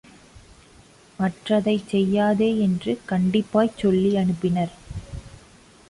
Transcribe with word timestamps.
மற்றதைச் 1.19 1.87
செய்யாதே 1.87 2.59
என்று 2.59 2.99
கண்டிப்பாய்ச் 3.09 3.77
சொல்லி 3.77 4.15
அனுப்பினார். 4.15 4.73